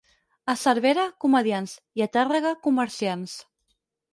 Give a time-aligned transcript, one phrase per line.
[0.53, 3.37] A Cervera, comediants; i a Tàrrega, comerciants.